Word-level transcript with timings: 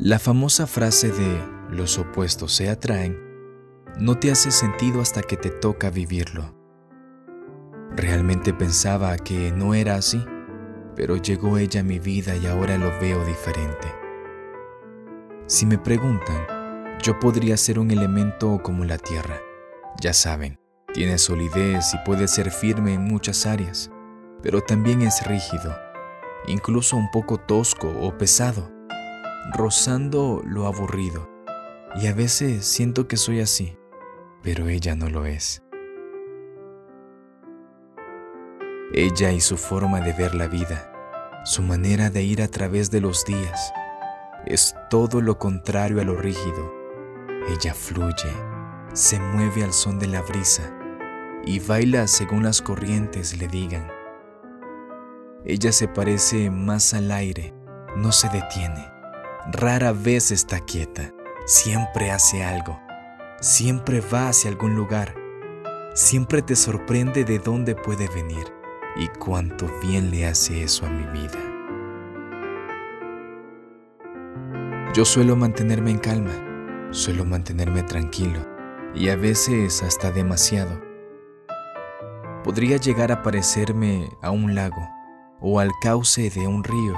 La 0.00 0.20
famosa 0.20 0.68
frase 0.68 1.10
de 1.10 1.42
los 1.70 1.98
opuestos 1.98 2.52
se 2.52 2.70
atraen 2.70 3.18
no 3.98 4.16
te 4.16 4.30
hace 4.30 4.52
sentido 4.52 5.00
hasta 5.00 5.22
que 5.22 5.36
te 5.36 5.50
toca 5.50 5.90
vivirlo. 5.90 6.54
Realmente 7.96 8.54
pensaba 8.54 9.16
que 9.18 9.50
no 9.50 9.74
era 9.74 9.96
así, 9.96 10.24
pero 10.94 11.16
llegó 11.16 11.58
ella 11.58 11.80
a 11.80 11.82
mi 11.82 11.98
vida 11.98 12.36
y 12.36 12.46
ahora 12.46 12.78
lo 12.78 12.96
veo 13.00 13.24
diferente. 13.24 13.92
Si 15.46 15.66
me 15.66 15.78
preguntan, 15.78 16.46
yo 17.02 17.18
podría 17.18 17.56
ser 17.56 17.80
un 17.80 17.90
elemento 17.90 18.60
como 18.62 18.84
la 18.84 18.98
tierra. 18.98 19.40
Ya 20.00 20.12
saben, 20.12 20.60
tiene 20.94 21.18
solidez 21.18 21.92
y 21.92 21.98
puede 22.06 22.28
ser 22.28 22.52
firme 22.52 22.94
en 22.94 23.02
muchas 23.02 23.46
áreas, 23.46 23.90
pero 24.44 24.60
también 24.60 25.02
es 25.02 25.26
rígido, 25.26 25.76
incluso 26.46 26.96
un 26.96 27.10
poco 27.10 27.36
tosco 27.36 27.92
o 28.00 28.16
pesado, 28.16 28.77
rozando 29.54 30.42
lo 30.44 30.66
aburrido. 30.66 31.28
Y 31.96 32.06
a 32.06 32.14
veces 32.14 32.66
siento 32.66 33.08
que 33.08 33.16
soy 33.16 33.40
así, 33.40 33.76
pero 34.42 34.68
ella 34.68 34.94
no 34.94 35.08
lo 35.08 35.26
es. 35.26 35.62
Ella 38.92 39.32
y 39.32 39.40
su 39.40 39.56
forma 39.56 40.00
de 40.00 40.12
ver 40.12 40.34
la 40.34 40.48
vida, 40.48 40.92
su 41.44 41.62
manera 41.62 42.10
de 42.10 42.22
ir 42.22 42.40
a 42.42 42.48
través 42.48 42.90
de 42.90 43.00
los 43.00 43.24
días, 43.24 43.72
es 44.46 44.74
todo 44.88 45.20
lo 45.20 45.38
contrario 45.38 46.00
a 46.00 46.04
lo 46.04 46.16
rígido. 46.16 46.72
Ella 47.48 47.74
fluye, 47.74 48.32
se 48.94 49.20
mueve 49.20 49.64
al 49.64 49.72
son 49.72 49.98
de 49.98 50.06
la 50.06 50.22
brisa 50.22 50.74
y 51.44 51.60
baila 51.60 52.06
según 52.06 52.44
las 52.44 52.62
corrientes 52.62 53.38
le 53.38 53.48
digan. 53.48 53.88
Ella 55.44 55.72
se 55.72 55.88
parece 55.88 56.50
más 56.50 56.94
al 56.94 57.10
aire, 57.10 57.54
no 57.96 58.12
se 58.12 58.28
detiene, 58.28 58.90
rara 59.52 59.92
vez 59.92 60.30
está 60.30 60.60
quieta, 60.60 61.12
siempre 61.46 62.10
hace 62.10 62.44
algo 62.44 62.78
siempre 63.40 64.00
va 64.00 64.28
hacia 64.28 64.50
algún 64.50 64.74
lugar, 64.74 65.14
siempre 65.94 66.42
te 66.42 66.56
sorprende 66.56 67.24
de 67.24 67.38
dónde 67.38 67.74
puede 67.74 68.08
venir 68.08 68.44
y 68.96 69.06
cuánto 69.18 69.66
bien 69.80 70.10
le 70.10 70.26
hace 70.26 70.62
eso 70.62 70.86
a 70.86 70.90
mi 70.90 71.04
vida. 71.06 71.38
Yo 74.94 75.04
suelo 75.04 75.36
mantenerme 75.36 75.92
en 75.92 75.98
calma, 75.98 76.88
suelo 76.90 77.24
mantenerme 77.24 77.82
tranquilo 77.84 78.40
y 78.94 79.08
a 79.10 79.16
veces 79.16 79.82
hasta 79.82 80.10
demasiado. 80.10 80.80
Podría 82.42 82.78
llegar 82.78 83.12
a 83.12 83.22
parecerme 83.22 84.08
a 84.22 84.30
un 84.30 84.54
lago 84.54 84.88
o 85.40 85.60
al 85.60 85.70
cauce 85.82 86.30
de 86.30 86.46
un 86.48 86.64
río. 86.64 86.94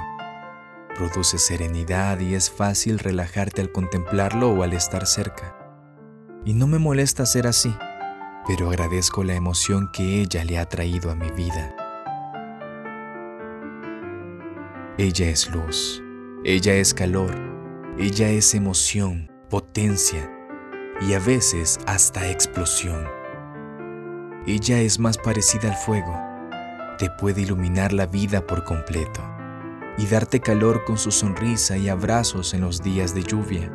Produce 0.95 1.37
serenidad 1.37 2.19
y 2.19 2.35
es 2.35 2.51
fácil 2.51 2.99
relajarte 2.99 3.61
al 3.61 3.71
contemplarlo 3.71 4.51
o 4.51 4.63
al 4.63 4.73
estar 4.73 5.07
cerca. 5.07 5.55
Y 6.43 6.53
no 6.53 6.67
me 6.67 6.79
molesta 6.79 7.25
ser 7.25 7.47
así, 7.47 7.73
pero 8.45 8.69
agradezco 8.69 9.23
la 9.23 9.33
emoción 9.33 9.89
que 9.93 10.21
ella 10.21 10.43
le 10.43 10.59
ha 10.59 10.65
traído 10.67 11.09
a 11.09 11.15
mi 11.15 11.31
vida. 11.31 11.75
Ella 14.97 15.29
es 15.29 15.49
luz, 15.49 16.03
ella 16.43 16.73
es 16.73 16.93
calor, 16.93 17.33
ella 17.97 18.29
es 18.29 18.53
emoción, 18.53 19.31
potencia 19.49 20.29
y 20.99 21.13
a 21.13 21.19
veces 21.19 21.79
hasta 21.87 22.29
explosión. 22.29 23.07
Ella 24.45 24.81
es 24.81 24.99
más 24.99 25.17
parecida 25.17 25.69
al 25.69 25.77
fuego, 25.77 26.19
te 26.97 27.09
puede 27.11 27.41
iluminar 27.41 27.93
la 27.93 28.07
vida 28.07 28.45
por 28.45 28.65
completo 28.65 29.30
y 29.97 30.07
darte 30.07 30.39
calor 30.39 30.83
con 30.85 30.97
su 30.97 31.11
sonrisa 31.11 31.77
y 31.77 31.89
abrazos 31.89 32.53
en 32.53 32.61
los 32.61 32.81
días 32.81 33.13
de 33.13 33.23
lluvia. 33.23 33.71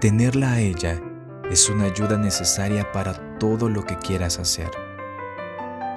Tenerla 0.00 0.52
a 0.52 0.60
ella 0.60 1.00
es 1.50 1.68
una 1.68 1.84
ayuda 1.84 2.16
necesaria 2.16 2.90
para 2.92 3.38
todo 3.38 3.68
lo 3.68 3.84
que 3.84 3.96
quieras 3.98 4.38
hacer. 4.38 4.70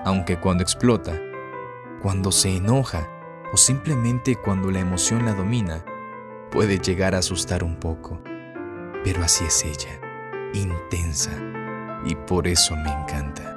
Aunque 0.05 0.39
cuando 0.39 0.63
explota, 0.63 1.19
cuando 2.01 2.31
se 2.31 2.55
enoja 2.55 3.07
o 3.53 3.57
simplemente 3.57 4.35
cuando 4.35 4.71
la 4.71 4.79
emoción 4.79 5.25
la 5.25 5.33
domina, 5.33 5.83
puede 6.51 6.79
llegar 6.79 7.15
a 7.15 7.19
asustar 7.19 7.63
un 7.63 7.79
poco. 7.79 8.21
Pero 9.03 9.23
así 9.23 9.45
es 9.45 9.63
ella, 9.63 9.99
intensa, 10.53 11.31
y 12.05 12.15
por 12.15 12.47
eso 12.47 12.75
me 12.75 12.91
encanta. 12.91 13.53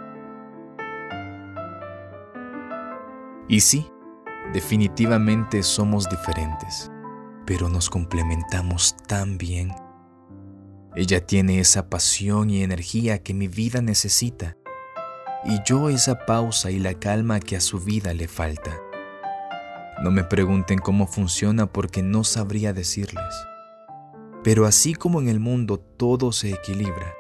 Y 3.49 3.61
sí, 3.61 3.91
definitivamente 4.53 5.63
somos 5.63 6.09
diferentes, 6.09 6.91
pero 7.47 7.69
nos 7.69 7.91
complementamos 7.91 8.97
tan 9.07 9.39
bien 9.39 9.73
ella 10.97 11.25
tiene 11.25 11.61
esa 11.61 11.89
pasión 11.89 12.51
y 12.51 12.65
energía 12.65 13.23
que 13.23 13.33
mi 13.33 13.47
vida 13.47 13.81
necesita, 13.81 14.57
y 15.45 15.61
yo 15.65 15.89
esa 15.89 16.27
pausa 16.27 16.71
y 16.71 16.81
la 16.81 16.95
calma 16.95 17.39
que 17.39 17.57
a 17.57 17.61
su 17.61 17.79
vida 17.79 18.13
le 18.13 18.27
falta. 18.27 18.77
No 20.03 20.11
me 20.11 20.25
pregunten 20.25 20.79
cómo 20.79 21.07
funciona 21.07 21.67
porque 21.67 22.03
no 22.03 22.25
sabría 22.25 22.73
decirles. 22.73 23.35
Pero 24.43 24.67
así 24.67 24.95
como 24.95 25.21
en 25.21 25.29
el 25.29 25.39
mundo 25.39 25.79
todo 25.79 26.33
se 26.33 26.51
equilibra, 26.51 27.15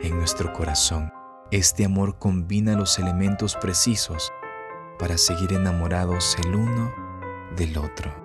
en 0.00 0.16
nuestro 0.16 0.52
corazón 0.52 1.12
este 1.50 1.84
amor 1.84 2.18
combina 2.18 2.74
los 2.74 2.98
elementos 2.98 3.54
precisos 3.56 4.32
para 4.98 5.18
seguir 5.18 5.52
enamorados 5.52 6.36
el 6.38 6.54
uno 6.54 6.92
del 7.56 7.78
otro. 7.78 8.23